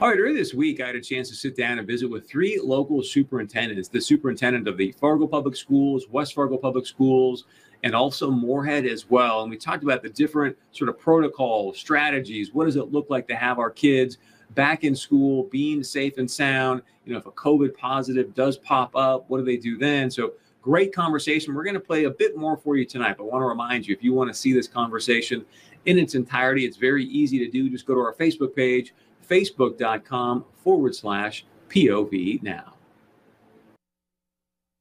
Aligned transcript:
All 0.00 0.08
right, 0.08 0.18
earlier 0.18 0.34
this 0.34 0.52
week, 0.52 0.80
I 0.80 0.88
had 0.88 0.96
a 0.96 1.00
chance 1.00 1.28
to 1.28 1.36
sit 1.36 1.56
down 1.56 1.78
and 1.78 1.86
visit 1.86 2.10
with 2.10 2.28
three 2.28 2.58
local 2.60 3.00
superintendents 3.00 3.88
the 3.88 4.00
superintendent 4.00 4.66
of 4.66 4.76
the 4.76 4.90
Fargo 4.90 5.24
Public 5.28 5.54
Schools, 5.54 6.08
West 6.10 6.34
Fargo 6.34 6.56
Public 6.56 6.84
Schools, 6.84 7.44
and 7.84 7.94
also 7.94 8.28
Moorhead 8.28 8.86
as 8.86 9.08
well. 9.08 9.42
And 9.42 9.50
we 9.50 9.56
talked 9.56 9.84
about 9.84 10.02
the 10.02 10.08
different 10.08 10.58
sort 10.72 10.88
of 10.88 10.98
protocols, 10.98 11.78
strategies. 11.78 12.52
What 12.52 12.64
does 12.64 12.74
it 12.74 12.90
look 12.90 13.08
like 13.08 13.28
to 13.28 13.36
have 13.36 13.60
our 13.60 13.70
kids 13.70 14.18
back 14.56 14.82
in 14.82 14.96
school, 14.96 15.44
being 15.44 15.84
safe 15.84 16.18
and 16.18 16.28
sound? 16.28 16.82
You 17.06 17.12
know, 17.12 17.20
if 17.20 17.26
a 17.26 17.32
COVID 17.32 17.76
positive 17.76 18.34
does 18.34 18.58
pop 18.58 18.96
up, 18.96 19.26
what 19.28 19.38
do 19.38 19.44
they 19.44 19.56
do 19.56 19.78
then? 19.78 20.10
So, 20.10 20.32
great 20.60 20.92
conversation. 20.92 21.54
We're 21.54 21.64
going 21.64 21.74
to 21.74 21.80
play 21.80 22.04
a 22.04 22.10
bit 22.10 22.36
more 22.36 22.56
for 22.56 22.76
you 22.76 22.84
tonight, 22.84 23.16
but 23.16 23.24
I 23.24 23.26
want 23.28 23.42
to 23.42 23.46
remind 23.46 23.86
you 23.86 23.94
if 23.94 24.02
you 24.02 24.12
want 24.12 24.28
to 24.28 24.34
see 24.34 24.52
this 24.52 24.66
conversation 24.66 25.44
in 25.86 25.98
its 25.98 26.14
entirety, 26.16 26.64
it's 26.64 26.78
very 26.78 27.04
easy 27.04 27.38
to 27.38 27.48
do. 27.48 27.70
Just 27.70 27.86
go 27.86 27.94
to 27.94 28.00
our 28.00 28.14
Facebook 28.14 28.56
page, 28.56 28.92
facebook.com 29.28 30.44
forward 30.56 30.94
slash 30.94 31.44
POV 31.68 32.42
now. 32.42 32.74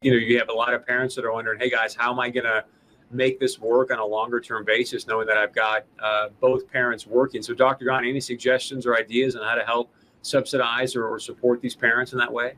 You 0.02 0.12
know, 0.12 0.18
you 0.18 0.38
have 0.38 0.50
a 0.50 0.54
lot 0.54 0.74
of 0.74 0.86
parents 0.86 1.16
that 1.16 1.24
are 1.24 1.32
wondering, 1.32 1.60
hey 1.60 1.70
guys, 1.70 1.96
how 1.96 2.12
am 2.12 2.20
I 2.20 2.30
going 2.30 2.46
to 2.46 2.66
make 3.14 3.40
this 3.40 3.60
work 3.60 3.92
on 3.92 4.00
a 4.00 4.06
longer 4.06 4.40
term 4.40 4.66
basis, 4.66 5.08
knowing 5.08 5.28
that 5.28 5.38
I've 5.38 5.54
got 5.54 5.86
uh, 6.02 6.30
both 6.40 6.68
parents 6.70 7.06
working. 7.06 7.42
So, 7.42 7.54
Dr. 7.54 7.86
Gandhi, 7.86 8.10
any 8.10 8.20
suggestions 8.20 8.86
or 8.86 8.98
ideas 8.98 9.36
on 9.36 9.44
how 9.44 9.56
to 9.56 9.64
help 9.64 9.94
subsidize 10.22 10.96
or, 10.96 11.08
or 11.08 11.20
support 11.20 11.62
these 11.62 11.76
parents 11.76 12.14
in 12.14 12.20
that 12.20 12.32
way? 12.32 12.54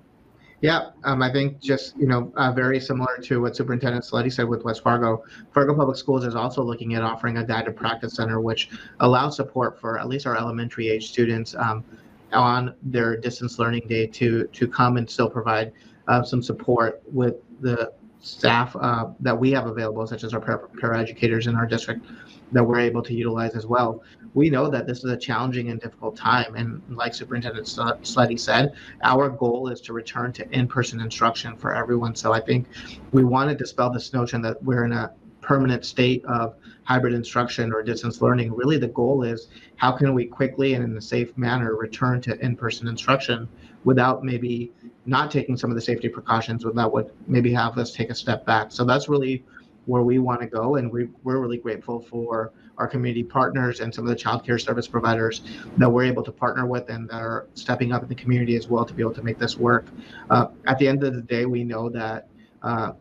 Yeah, 0.61 0.91
um, 1.03 1.21
I 1.21 1.31
think 1.31 1.59
just 1.59 1.97
you 1.97 2.07
know 2.07 2.31
uh, 2.37 2.51
very 2.51 2.79
similar 2.79 3.17
to 3.23 3.41
what 3.41 3.55
Superintendent 3.55 4.05
Slette 4.05 4.31
said 4.31 4.47
with 4.47 4.63
West 4.63 4.81
Fargo. 4.83 5.23
Fargo 5.53 5.75
Public 5.75 5.97
Schools 5.97 6.25
is 6.25 6.35
also 6.35 6.63
looking 6.63 6.95
at 6.95 7.03
offering 7.03 7.37
a 7.37 7.43
guided 7.43 7.75
practice 7.75 8.15
center, 8.15 8.39
which 8.39 8.69
allows 9.01 9.35
support 9.35 9.79
for 9.79 9.99
at 9.99 10.07
least 10.07 10.25
our 10.25 10.37
elementary 10.37 10.87
age 10.87 11.09
students 11.09 11.55
um, 11.55 11.83
on 12.31 12.73
their 12.83 13.17
distance 13.17 13.59
learning 13.59 13.87
day 13.87 14.07
to 14.07 14.45
to 14.47 14.67
come 14.67 14.97
and 14.97 15.09
still 15.09 15.29
provide 15.29 15.73
uh, 16.07 16.23
some 16.23 16.41
support 16.41 17.01
with 17.11 17.35
the 17.61 17.91
staff 18.21 18.75
uh, 18.75 19.07
that 19.19 19.37
we 19.37 19.51
have 19.51 19.67
available, 19.67 20.05
such 20.07 20.23
as 20.23 20.33
our 20.33 20.39
paraeducators 20.39 21.47
in 21.47 21.55
our 21.55 21.65
district, 21.65 22.05
that 22.51 22.63
we're 22.63 22.79
able 22.79 23.01
to 23.03 23.13
utilize 23.13 23.55
as 23.55 23.65
well. 23.65 24.03
We 24.33 24.49
know 24.49 24.69
that 24.69 24.85
this 24.85 24.99
is 24.99 25.11
a 25.11 25.17
challenging 25.17 25.69
and 25.69 25.79
difficult 25.79 26.17
time, 26.17 26.55
and 26.55 26.81
like 26.89 27.13
Superintendent 27.13 27.67
Slette 27.67 28.39
said, 28.39 28.73
our 29.03 29.29
goal 29.29 29.69
is 29.69 29.79
to 29.81 29.93
return 29.93 30.33
to 30.33 30.49
in-person 30.51 30.99
instruction 30.99 31.55
for 31.55 31.73
everyone. 31.73 32.15
So 32.15 32.33
I 32.33 32.41
think 32.41 32.67
we 33.11 33.23
want 33.23 33.49
to 33.49 33.55
dispel 33.55 33.89
this 33.91 34.11
notion 34.11 34.41
that 34.41 34.61
we're 34.63 34.83
in 34.85 34.91
a 34.91 35.13
permanent 35.45 35.85
state 35.85 36.25
of 36.25 36.55
hybrid 36.83 37.13
instruction 37.13 37.71
or 37.71 37.83
distance 37.83 38.21
learning. 38.21 38.53
Really, 38.53 38.77
the 38.77 38.87
goal 38.87 39.23
is 39.23 39.47
how 39.75 39.91
can 39.91 40.13
we 40.13 40.25
quickly 40.25 40.73
and 40.73 40.83
in 40.83 40.97
a 40.97 41.01
safe 41.01 41.37
manner 41.37 41.75
return 41.75 42.19
to 42.21 42.39
in-person 42.43 42.87
instruction 42.87 43.47
without 43.83 44.23
maybe 44.23 44.71
not 45.05 45.29
taking 45.29 45.55
some 45.55 45.69
of 45.69 45.75
the 45.75 45.81
safety 45.81 46.09
precautions 46.09 46.65
without 46.65 46.91
would 46.91 47.11
maybe 47.27 47.53
have 47.53 47.77
us 47.77 47.93
take 47.93 48.09
a 48.09 48.15
step 48.15 48.45
back. 48.45 48.71
So 48.71 48.83
that's 48.83 49.07
really 49.07 49.43
where 49.85 50.01
we 50.01 50.17
want 50.17 50.41
to 50.41 50.47
go, 50.47 50.75
and 50.77 50.91
we, 50.91 51.09
we're 51.23 51.37
really 51.37 51.57
grateful 51.57 51.99
for 51.99 52.51
our 52.79 52.87
community 52.87 53.23
partners 53.23 53.79
and 53.79 53.93
some 53.93 54.03
of 54.03 54.09
the 54.09 54.15
child 54.15 54.43
care 54.43 54.57
service 54.57 54.87
providers 54.87 55.41
that 55.77 55.89
we're 55.89 56.03
able 56.03 56.23
to 56.23 56.31
partner 56.31 56.65
with 56.65 56.89
and 56.89 57.07
that 57.09 57.21
are 57.21 57.47
stepping 57.53 57.93
up 57.93 58.01
in 58.01 58.09
the 58.09 58.15
community 58.15 58.55
as 58.55 58.67
well 58.67 58.83
to 58.83 58.93
be 58.93 59.01
able 59.01 59.13
to 59.13 59.21
make 59.23 59.37
this 59.37 59.57
work. 59.57 59.85
Uh, 60.31 60.47
at 60.65 60.79
the 60.79 60.87
end 60.87 61.03
of 61.03 61.13
the 61.13 61.21
day, 61.21 61.45
we 61.45 61.63
know 61.63 61.87
that 61.87 62.27
uh, 62.63 62.93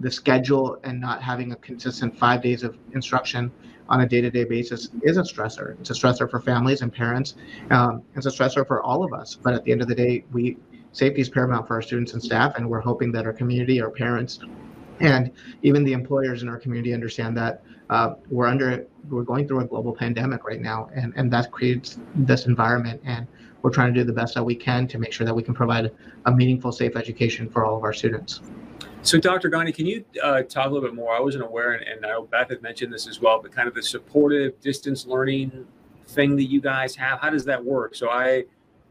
the 0.00 0.10
schedule 0.10 0.78
and 0.84 1.00
not 1.00 1.22
having 1.22 1.52
a 1.52 1.56
consistent 1.56 2.16
five 2.18 2.42
days 2.42 2.62
of 2.62 2.76
instruction 2.92 3.50
on 3.88 4.00
a 4.00 4.08
day-to-day 4.08 4.44
basis 4.44 4.88
is 5.02 5.16
a 5.16 5.22
stressor. 5.22 5.78
It's 5.80 5.90
a 5.90 5.92
stressor 5.92 6.30
for 6.30 6.40
families 6.40 6.82
and 6.82 6.92
parents. 6.92 7.36
Um, 7.70 8.02
it's 8.14 8.26
a 8.26 8.30
stressor 8.30 8.66
for 8.66 8.82
all 8.82 9.04
of 9.04 9.12
us. 9.12 9.36
But 9.36 9.54
at 9.54 9.64
the 9.64 9.72
end 9.72 9.82
of 9.82 9.88
the 9.88 9.94
day, 9.94 10.24
we 10.32 10.56
safety 10.92 11.20
is 11.20 11.28
paramount 11.28 11.68
for 11.68 11.74
our 11.74 11.82
students 11.82 12.14
and 12.14 12.22
staff, 12.22 12.54
and 12.56 12.68
we're 12.68 12.80
hoping 12.80 13.12
that 13.12 13.26
our 13.26 13.32
community, 13.32 13.80
our 13.80 13.90
parents, 13.90 14.40
and 15.00 15.30
even 15.62 15.84
the 15.84 15.92
employers 15.92 16.42
in 16.42 16.48
our 16.48 16.58
community 16.58 16.94
understand 16.94 17.36
that 17.36 17.62
uh, 17.90 18.14
we're 18.30 18.46
under 18.46 18.86
we're 19.10 19.22
going 19.22 19.46
through 19.46 19.60
a 19.60 19.64
global 19.64 19.94
pandemic 19.94 20.44
right 20.44 20.60
now, 20.60 20.88
and 20.94 21.12
and 21.16 21.32
that 21.32 21.50
creates 21.52 21.98
this 22.14 22.46
environment, 22.46 23.00
and 23.04 23.26
we're 23.62 23.70
trying 23.70 23.92
to 23.92 24.00
do 24.00 24.04
the 24.04 24.12
best 24.12 24.34
that 24.34 24.42
we 24.44 24.54
can 24.54 24.88
to 24.88 24.98
make 24.98 25.12
sure 25.12 25.24
that 25.24 25.34
we 25.34 25.42
can 25.42 25.54
provide 25.54 25.92
a 26.26 26.32
meaningful, 26.32 26.72
safe 26.72 26.96
education 26.96 27.48
for 27.48 27.64
all 27.64 27.76
of 27.76 27.84
our 27.84 27.92
students. 27.92 28.40
So, 29.06 29.18
Dr. 29.18 29.48
Gandhi, 29.50 29.70
can 29.70 29.86
you 29.86 30.04
uh, 30.20 30.42
talk 30.42 30.66
a 30.66 30.68
little 30.68 30.88
bit 30.88 30.96
more? 30.96 31.14
I 31.14 31.20
wasn't 31.20 31.44
aware, 31.44 31.74
and, 31.74 31.86
and 31.86 32.04
I 32.04 32.08
know 32.08 32.24
Beth 32.24 32.48
had 32.48 32.60
mentioned 32.60 32.92
this 32.92 33.06
as 33.06 33.20
well, 33.20 33.40
but 33.40 33.52
kind 33.52 33.68
of 33.68 33.74
the 33.74 33.82
supportive 33.82 34.60
distance 34.60 35.06
learning 35.06 35.64
thing 36.08 36.34
that 36.34 36.46
you 36.46 36.60
guys 36.60 36.96
have. 36.96 37.20
How 37.20 37.30
does 37.30 37.44
that 37.44 37.64
work? 37.64 37.94
So, 37.94 38.10
I 38.10 38.46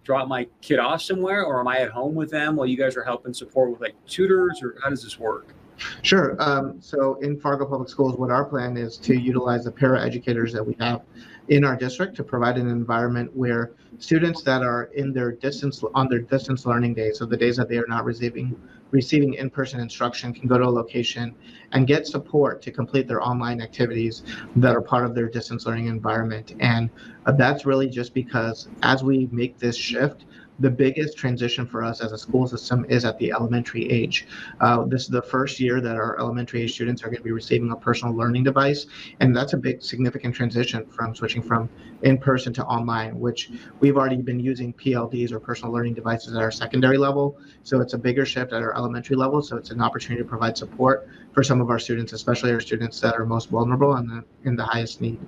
drop 0.05 0.29
my 0.29 0.47
kid 0.61 0.79
off 0.79 1.01
somewhere, 1.01 1.43
or 1.43 1.59
am 1.59 1.67
I 1.67 1.79
at 1.79 1.89
home 1.89 2.15
with 2.15 2.31
them 2.31 2.55
while 2.55 2.65
you 2.65 2.77
guys 2.77 2.95
are 2.95 3.03
helping 3.03 3.33
support 3.33 3.71
with 3.71 3.81
like 3.81 3.93
tutors, 4.07 4.63
or 4.63 4.77
how 4.81 4.89
does 4.89 5.03
this 5.03 5.19
work? 5.19 5.53
Sure. 6.01 6.35
Um, 6.39 6.81
so 6.81 7.15
in 7.21 7.39
Fargo 7.39 7.65
Public 7.65 7.89
Schools, 7.89 8.17
what 8.17 8.31
our 8.31 8.45
plan 8.45 8.77
is 8.77 8.97
to 8.97 9.15
utilize 9.15 9.65
the 9.65 9.71
para 9.71 10.01
educators 10.01 10.53
that 10.53 10.65
we 10.65 10.75
have 10.79 11.01
in 11.49 11.63
our 11.63 11.75
district 11.75 12.15
to 12.15 12.23
provide 12.23 12.57
an 12.57 12.67
environment 12.67 13.29
where 13.35 13.73
students 13.99 14.41
that 14.43 14.63
are 14.63 14.85
in 14.95 15.13
their 15.13 15.31
distance 15.31 15.83
on 15.93 16.07
their 16.09 16.19
distance 16.19 16.65
learning 16.65 16.93
days, 16.93 17.19
so 17.19 17.25
the 17.25 17.37
days 17.37 17.55
that 17.57 17.69
they 17.69 17.77
are 17.77 17.87
not 17.87 18.03
receiving 18.05 18.55
receiving 18.91 19.33
in-person 19.33 19.79
instruction, 19.79 20.33
can 20.33 20.47
go 20.47 20.57
to 20.57 20.63
a 20.63 20.69
location 20.69 21.35
and 21.73 21.87
get 21.87 22.07
support 22.07 22.61
to 22.61 22.71
complete 22.71 23.07
their 23.07 23.21
online 23.21 23.59
activities 23.61 24.23
that 24.55 24.75
are 24.75 24.81
part 24.81 25.05
of 25.05 25.13
their 25.13 25.27
distance 25.27 25.65
learning 25.65 25.87
environment. 25.87 26.55
And 26.59 26.89
uh, 27.25 27.33
that's 27.33 27.65
really 27.65 27.89
just 27.89 28.13
because 28.13 28.69
as 28.83 29.03
we 29.03 29.27
make 29.31 29.57
this 29.57 29.75
shift, 29.75 30.25
the 30.59 30.69
biggest 30.69 31.17
transition 31.17 31.65
for 31.65 31.83
us 31.83 32.01
as 32.01 32.11
a 32.11 32.17
school 32.17 32.47
system 32.47 32.85
is 32.87 33.05
at 33.05 33.17
the 33.19 33.31
elementary 33.31 33.89
age. 33.89 34.27
Uh, 34.61 34.85
this 34.85 35.03
is 35.03 35.07
the 35.09 35.21
first 35.21 35.59
year 35.59 35.81
that 35.81 35.95
our 35.95 36.19
elementary 36.19 36.61
age 36.61 36.73
students 36.73 37.03
are 37.03 37.07
going 37.07 37.17
to 37.17 37.23
be 37.23 37.31
receiving 37.31 37.71
a 37.71 37.75
personal 37.75 38.15
learning 38.15 38.43
device, 38.43 38.85
and 39.19 39.35
that's 39.35 39.53
a 39.53 39.57
big 39.57 39.81
significant 39.81 40.33
transition 40.33 40.85
from 40.85 41.13
switching 41.13 41.41
from 41.41 41.69
in 42.03 42.17
person 42.17 42.53
to 42.53 42.63
online, 42.65 43.19
which 43.19 43.51
we've 43.79 43.97
already 43.97 44.21
been 44.21 44.39
using 44.39 44.73
PLDs 44.73 45.31
or 45.31 45.39
personal 45.39 45.73
learning 45.73 45.93
devices 45.93 46.35
at 46.35 46.41
our 46.41 46.51
secondary 46.51 46.97
level. 46.97 47.37
So 47.63 47.81
it's 47.81 47.93
a 47.93 47.97
bigger 47.97 48.25
shift 48.25 48.53
at 48.53 48.61
our 48.61 48.75
elementary 48.75 49.15
level. 49.15 49.41
So 49.41 49.57
it's 49.57 49.71
an 49.71 49.81
opportunity 49.81 50.23
to 50.23 50.29
provide 50.29 50.57
support 50.57 51.09
for 51.33 51.43
some 51.43 51.61
of 51.61 51.69
our 51.69 51.79
students, 51.79 52.13
especially 52.13 52.51
our 52.51 52.61
students 52.61 52.99
that 53.01 53.15
are 53.15 53.25
most 53.25 53.49
vulnerable 53.49 53.95
and 53.95 54.09
the, 54.09 54.23
in 54.43 54.55
the 54.55 54.63
highest 54.63 55.01
need. 55.01 55.19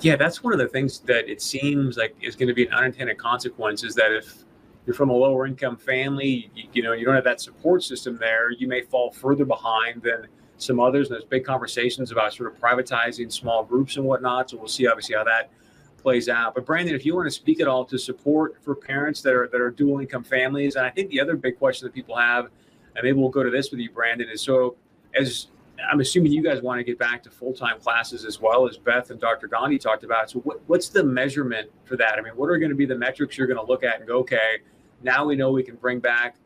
Yeah, 0.00 0.16
that's 0.16 0.42
one 0.42 0.52
of 0.52 0.58
the 0.58 0.68
things 0.68 1.00
that 1.00 1.28
it 1.28 1.40
seems 1.40 1.96
like 1.96 2.16
is 2.20 2.36
going 2.36 2.48
to 2.48 2.54
be 2.54 2.66
an 2.66 2.72
unintended 2.72 3.18
consequence 3.18 3.82
is 3.84 3.94
that 3.94 4.12
if 4.12 4.44
you're 4.86 4.94
from 4.94 5.10
a 5.10 5.14
lower 5.14 5.46
income 5.46 5.76
family, 5.76 6.50
you, 6.54 6.68
you, 6.72 6.82
know, 6.82 6.92
you 6.92 7.04
don't 7.04 7.14
have 7.14 7.24
that 7.24 7.40
support 7.40 7.82
system 7.82 8.16
there, 8.18 8.50
you 8.52 8.68
may 8.68 8.82
fall 8.82 9.10
further 9.10 9.44
behind 9.44 10.02
than 10.02 10.28
some 10.58 10.80
others. 10.80 11.08
And 11.08 11.14
there's 11.14 11.24
big 11.24 11.44
conversations 11.44 12.12
about 12.12 12.32
sort 12.32 12.52
of 12.52 12.60
privatizing 12.60 13.30
small 13.32 13.64
groups 13.64 13.96
and 13.96 14.06
whatnot. 14.06 14.50
So 14.50 14.56
we'll 14.56 14.68
see 14.68 14.86
obviously 14.86 15.16
how 15.16 15.24
that 15.24 15.50
plays 15.98 16.28
out. 16.28 16.54
But 16.54 16.64
Brandon, 16.64 16.94
if 16.94 17.04
you 17.04 17.14
want 17.14 17.26
to 17.26 17.32
speak 17.32 17.60
at 17.60 17.66
all 17.66 17.84
to 17.86 17.98
support 17.98 18.62
for 18.62 18.74
parents 18.74 19.22
that 19.22 19.34
are 19.34 19.48
that 19.48 19.60
are 19.60 19.70
dual 19.70 19.98
income 20.00 20.22
families, 20.22 20.76
and 20.76 20.86
I 20.86 20.90
think 20.90 21.10
the 21.10 21.20
other 21.20 21.36
big 21.36 21.58
question 21.58 21.86
that 21.86 21.92
people 21.92 22.16
have, 22.16 22.46
and 22.94 23.02
maybe 23.02 23.18
we'll 23.18 23.28
go 23.28 23.42
to 23.42 23.50
this 23.50 23.70
with 23.70 23.80
you, 23.80 23.90
Brandon, 23.90 24.28
is 24.28 24.40
so 24.40 24.76
as 25.18 25.48
I'm 25.90 26.00
assuming 26.00 26.32
you 26.32 26.42
guys 26.42 26.62
want 26.62 26.78
to 26.78 26.84
get 26.84 26.98
back 26.98 27.22
to 27.24 27.30
full 27.30 27.52
time 27.52 27.78
classes 27.80 28.24
as 28.24 28.40
well 28.40 28.68
as 28.68 28.78
Beth 28.78 29.10
and 29.10 29.20
Dr. 29.20 29.48
Gandhi 29.48 29.78
talked 29.78 30.04
about. 30.04 30.30
So 30.30 30.40
what, 30.40 30.60
what's 30.68 30.88
the 30.88 31.04
measurement 31.04 31.70
for 31.84 31.96
that? 31.96 32.18
I 32.18 32.22
mean, 32.22 32.32
what 32.34 32.46
are 32.46 32.58
going 32.58 32.70
to 32.70 32.76
be 32.76 32.86
the 32.86 32.96
metrics 32.96 33.36
you're 33.36 33.46
going 33.46 33.58
to 33.58 33.66
look 33.66 33.84
at 33.84 33.98
and 33.98 34.06
go, 34.06 34.18
okay, 34.18 34.58
now 35.02 35.24
we 35.24 35.36
know 35.36 35.50
we 35.50 35.62
can 35.62 35.76
bring 35.76 36.00
back 36.00 36.36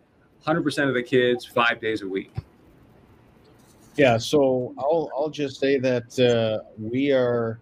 100% 0.46 0.88
of 0.88 0.94
the 0.94 1.02
kids 1.02 1.44
five 1.44 1.80
days 1.80 2.02
a 2.02 2.08
week. 2.08 2.34
Yeah, 3.96 4.18
so 4.18 4.72
I'll 4.78 5.10
I'll 5.16 5.28
just 5.28 5.58
say 5.60 5.78
that 5.78 6.18
uh, 6.18 6.64
we 6.78 7.12
are 7.12 7.60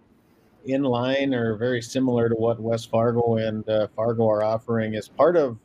in 0.65 0.83
line 0.83 1.33
or 1.33 1.55
very 1.55 1.81
similar 1.81 2.29
to 2.29 2.35
what 2.35 2.59
West 2.59 2.89
Fargo 2.89 3.37
and 3.37 3.67
uh, 3.67 3.87
Fargo 3.95 4.29
are 4.29 4.43
offering 4.43 4.95
as 4.95 5.07
part 5.07 5.35
of 5.35 5.57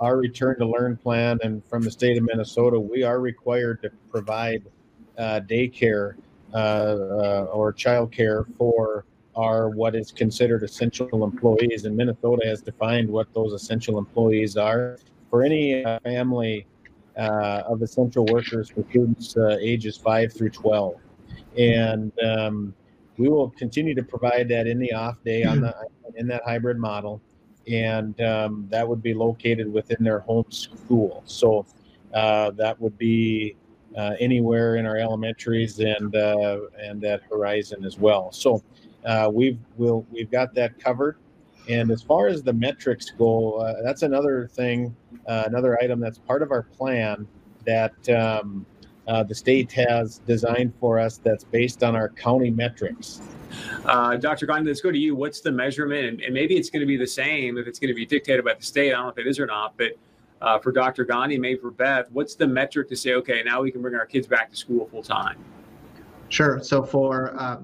our 0.00 0.16
return 0.16 0.58
to 0.58 0.66
learn 0.66 0.96
plan. 0.96 1.38
And 1.42 1.64
from 1.66 1.82
the 1.82 1.90
state 1.90 2.16
of 2.16 2.24
Minnesota, 2.24 2.78
we 2.78 3.02
are 3.02 3.20
required 3.20 3.82
to 3.82 3.90
provide 4.10 4.64
uh, 5.18 5.40
daycare 5.40 6.16
uh, 6.52 6.56
uh, 6.56 7.48
or 7.52 7.72
childcare 7.72 8.46
for 8.56 9.04
are 9.36 9.68
what 9.68 9.94
is 9.94 10.12
considered 10.12 10.62
essential 10.62 11.24
employees, 11.24 11.84
and 11.84 11.96
Minnesota 11.96 12.46
has 12.46 12.62
defined 12.62 13.08
what 13.08 13.32
those 13.34 13.52
essential 13.52 13.98
employees 13.98 14.56
are. 14.56 14.98
For 15.30 15.42
any 15.42 15.84
uh, 15.84 15.98
family 16.00 16.66
uh, 17.16 17.62
of 17.66 17.82
essential 17.82 18.24
workers 18.26 18.70
for 18.70 18.84
students 18.90 19.36
uh, 19.36 19.56
ages 19.60 19.96
5 19.96 20.32
through 20.32 20.50
12. 20.50 20.96
And 21.58 22.12
um, 22.20 22.74
we 23.16 23.28
will 23.28 23.50
continue 23.50 23.94
to 23.94 24.02
provide 24.02 24.48
that 24.48 24.66
in 24.66 24.78
the 24.78 24.92
off 24.92 25.22
day 25.24 25.44
on 25.44 25.60
the 25.60 25.74
in 26.16 26.26
that 26.28 26.42
hybrid 26.44 26.78
model, 26.78 27.20
and 27.68 28.20
um, 28.20 28.66
that 28.70 28.86
would 28.86 29.02
be 29.02 29.14
located 29.14 29.72
within 29.72 29.98
their 30.00 30.20
home 30.20 30.50
school. 30.50 31.22
So 31.26 31.66
uh, 32.12 32.50
that 32.52 32.80
would 32.80 32.98
be 32.98 33.56
uh, 33.96 34.14
anywhere 34.18 34.76
in 34.76 34.86
our 34.86 34.96
elementaries 34.96 35.78
and 35.78 36.14
uh, 36.16 36.58
and 36.80 37.04
at 37.04 37.22
Horizon 37.30 37.84
as 37.84 37.98
well. 37.98 38.32
So 38.32 38.62
uh, 39.04 39.30
we've 39.32 39.58
we'll, 39.76 40.06
we've 40.10 40.30
got 40.30 40.54
that 40.54 40.78
covered, 40.78 41.16
and 41.68 41.90
as 41.90 42.02
far 42.02 42.26
as 42.26 42.42
the 42.42 42.52
metrics 42.52 43.10
go, 43.10 43.54
uh, 43.54 43.82
that's 43.82 44.02
another 44.02 44.48
thing, 44.48 44.94
uh, 45.26 45.44
another 45.46 45.78
item 45.82 46.00
that's 46.00 46.18
part 46.18 46.42
of 46.42 46.50
our 46.50 46.62
plan 46.62 47.26
that 47.64 48.08
um, 48.10 48.66
uh, 49.06 49.22
the 49.22 49.34
state 49.34 49.70
has 49.72 50.18
designed 50.26 50.72
for 50.80 50.98
us 50.98 51.18
that's 51.18 51.44
based 51.44 51.82
on 51.82 51.96
our 51.96 52.08
county 52.10 52.50
metrics. 52.50 53.20
Uh, 53.84 54.16
Dr. 54.16 54.46
Gandhi, 54.46 54.68
let's 54.68 54.80
go 54.80 54.90
to 54.90 54.98
you. 54.98 55.14
What's 55.14 55.40
the 55.40 55.52
measurement? 55.52 56.06
And, 56.06 56.20
and 56.22 56.34
maybe 56.34 56.56
it's 56.56 56.70
going 56.70 56.80
to 56.80 56.86
be 56.86 56.96
the 56.96 57.06
same 57.06 57.56
if 57.58 57.66
it's 57.66 57.78
going 57.78 57.88
to 57.88 57.94
be 57.94 58.06
dictated 58.06 58.44
by 58.44 58.54
the 58.54 58.62
state. 58.62 58.88
I 58.88 58.96
don't 58.96 59.04
know 59.04 59.10
if 59.10 59.18
it 59.18 59.26
is 59.26 59.38
or 59.38 59.46
not, 59.46 59.74
but 59.76 59.92
uh, 60.42 60.58
for 60.58 60.72
Dr. 60.72 61.04
Gandhi, 61.04 61.38
maybe 61.38 61.60
for 61.60 61.70
Beth, 61.70 62.10
what's 62.12 62.34
the 62.34 62.46
metric 62.46 62.88
to 62.88 62.96
say, 62.96 63.14
okay, 63.14 63.42
now 63.44 63.62
we 63.62 63.70
can 63.70 63.80
bring 63.80 63.94
our 63.94 64.06
kids 64.06 64.26
back 64.26 64.50
to 64.50 64.56
school 64.56 64.86
full 64.86 65.02
time? 65.02 65.38
Sure. 66.28 66.60
So 66.62 66.82
for 66.82 67.34
uh, 67.38 67.58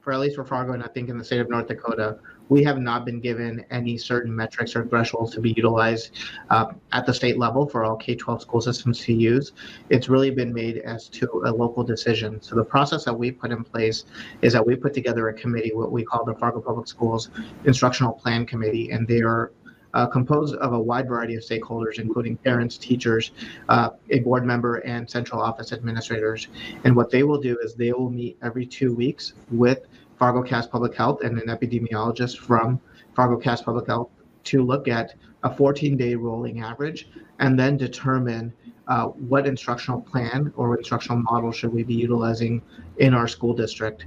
for 0.00 0.12
at 0.12 0.20
least 0.20 0.36
for 0.36 0.44
Fargo, 0.44 0.72
and 0.72 0.82
I 0.82 0.88
think 0.88 1.08
in 1.08 1.18
the 1.18 1.24
state 1.24 1.40
of 1.40 1.50
North 1.50 1.68
Dakota, 1.68 2.18
we 2.48 2.64
have 2.64 2.78
not 2.78 3.04
been 3.04 3.20
given 3.20 3.64
any 3.70 3.96
certain 3.96 4.34
metrics 4.34 4.74
or 4.74 4.84
thresholds 4.86 5.32
to 5.34 5.40
be 5.40 5.52
utilized 5.52 6.18
uh, 6.50 6.72
at 6.92 7.06
the 7.06 7.14
state 7.14 7.38
level 7.38 7.66
for 7.68 7.84
all 7.84 7.96
K-12 7.96 8.40
school 8.40 8.60
systems 8.60 8.98
to 9.00 9.12
use. 9.12 9.52
It's 9.88 10.08
really 10.08 10.30
been 10.30 10.52
made 10.52 10.78
as 10.78 11.08
to 11.10 11.42
a 11.46 11.52
local 11.52 11.84
decision. 11.84 12.42
So 12.42 12.56
the 12.56 12.64
process 12.64 13.04
that 13.04 13.14
we 13.14 13.30
put 13.30 13.52
in 13.52 13.62
place 13.62 14.04
is 14.42 14.52
that 14.52 14.66
we 14.66 14.74
put 14.74 14.92
together 14.92 15.28
a 15.28 15.34
committee, 15.34 15.72
what 15.72 15.92
we 15.92 16.04
call 16.04 16.24
the 16.24 16.34
Fargo 16.34 16.60
Public 16.60 16.88
Schools 16.88 17.30
Instructional 17.64 18.12
Plan 18.12 18.44
Committee, 18.46 18.90
and 18.90 19.06
they 19.06 19.20
are 19.20 19.52
uh, 19.94 20.06
composed 20.06 20.54
of 20.56 20.72
a 20.72 20.78
wide 20.78 21.08
variety 21.08 21.34
of 21.34 21.42
stakeholders, 21.42 21.98
including 21.98 22.36
parents, 22.36 22.78
teachers, 22.78 23.32
uh, 23.68 23.90
a 24.10 24.20
board 24.20 24.44
member, 24.44 24.76
and 24.76 25.08
central 25.08 25.40
office 25.40 25.72
administrators. 25.72 26.48
And 26.84 26.94
what 26.94 27.10
they 27.10 27.22
will 27.22 27.40
do 27.40 27.58
is 27.62 27.74
they 27.74 27.92
will 27.92 28.10
meet 28.10 28.38
every 28.42 28.66
two 28.66 28.94
weeks 28.94 29.34
with 29.50 29.86
Fargo 30.18 30.42
Cass 30.42 30.66
Public 30.66 30.94
Health 30.94 31.22
and 31.22 31.38
an 31.38 31.48
epidemiologist 31.48 32.38
from 32.38 32.80
Fargo 33.14 33.36
Cass 33.36 33.62
Public 33.62 33.86
Health 33.86 34.10
to 34.44 34.62
look 34.62 34.88
at 34.88 35.14
a 35.42 35.54
14 35.54 35.96
day 35.96 36.14
rolling 36.14 36.60
average 36.60 37.08
and 37.38 37.58
then 37.58 37.76
determine 37.76 38.52
uh, 38.88 39.06
what 39.06 39.46
instructional 39.46 40.00
plan 40.00 40.52
or 40.56 40.76
instructional 40.76 41.22
model 41.22 41.52
should 41.52 41.72
we 41.72 41.82
be 41.82 41.94
utilizing 41.94 42.60
in 42.98 43.14
our 43.14 43.28
school 43.28 43.54
district 43.54 44.06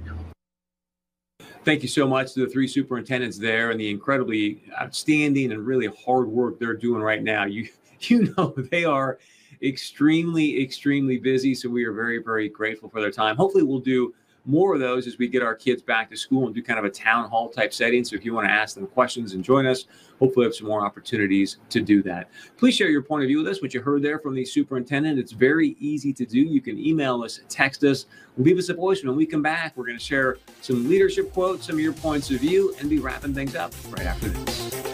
thank 1.64 1.82
you 1.82 1.88
so 1.88 2.06
much 2.06 2.34
to 2.34 2.40
the 2.40 2.46
three 2.46 2.68
superintendents 2.68 3.38
there 3.38 3.70
and 3.70 3.80
the 3.80 3.90
incredibly 3.90 4.62
outstanding 4.80 5.52
and 5.52 5.66
really 5.66 5.88
hard 6.04 6.28
work 6.28 6.58
they're 6.58 6.76
doing 6.76 7.02
right 7.02 7.22
now. 7.22 7.44
You 7.44 7.68
you 8.00 8.34
know 8.36 8.54
they 8.70 8.84
are 8.84 9.18
extremely 9.62 10.62
extremely 10.62 11.18
busy, 11.18 11.54
so 11.54 11.68
we 11.68 11.84
are 11.84 11.92
very 11.92 12.18
very 12.18 12.48
grateful 12.48 12.88
for 12.88 13.00
their 13.00 13.10
time. 13.10 13.36
Hopefully, 13.36 13.64
we'll 13.64 13.80
do 13.80 14.14
more 14.46 14.74
of 14.74 14.80
those 14.80 15.06
as 15.06 15.18
we 15.18 15.28
get 15.28 15.42
our 15.42 15.54
kids 15.54 15.82
back 15.82 16.10
to 16.10 16.16
school 16.16 16.46
and 16.46 16.54
do 16.54 16.62
kind 16.62 16.78
of 16.78 16.84
a 16.84 16.90
town 16.90 17.28
hall 17.28 17.48
type 17.48 17.72
setting. 17.72 18.04
So 18.04 18.16
if 18.16 18.24
you 18.24 18.34
want 18.34 18.46
to 18.46 18.52
ask 18.52 18.74
them 18.74 18.86
questions 18.86 19.32
and 19.32 19.42
join 19.42 19.66
us, 19.66 19.86
hopefully 20.18 20.46
have 20.46 20.54
some 20.54 20.66
more 20.66 20.84
opportunities 20.84 21.58
to 21.70 21.80
do 21.80 22.02
that. 22.02 22.28
Please 22.56 22.74
share 22.74 22.88
your 22.88 23.02
point 23.02 23.24
of 23.24 23.28
view 23.28 23.38
with 23.38 23.48
us, 23.48 23.62
what 23.62 23.74
you 23.74 23.80
heard 23.80 24.02
there 24.02 24.18
from 24.18 24.34
the 24.34 24.44
superintendent. 24.44 25.18
It's 25.18 25.32
very 25.32 25.76
easy 25.80 26.12
to 26.12 26.26
do. 26.26 26.40
You 26.40 26.60
can 26.60 26.78
email 26.78 27.22
us, 27.22 27.40
text 27.48 27.84
us, 27.84 28.06
leave 28.36 28.58
us 28.58 28.68
a 28.68 28.74
voice. 28.74 29.02
When 29.02 29.16
we 29.16 29.26
come 29.26 29.42
back, 29.42 29.76
we're 29.76 29.86
going 29.86 29.98
to 29.98 30.04
share 30.04 30.38
some 30.60 30.88
leadership 30.88 31.32
quotes, 31.32 31.66
some 31.66 31.76
of 31.76 31.80
your 31.80 31.92
points 31.92 32.30
of 32.30 32.40
view, 32.40 32.74
and 32.80 32.90
be 32.90 32.98
wrapping 32.98 33.34
things 33.34 33.54
up 33.54 33.72
right 33.90 34.06
after 34.06 34.28
this. 34.28 34.93